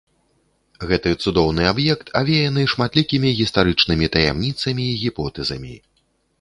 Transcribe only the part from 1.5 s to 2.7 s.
аб'ект авеяны